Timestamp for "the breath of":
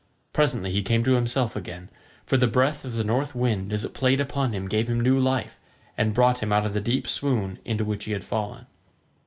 2.35-2.95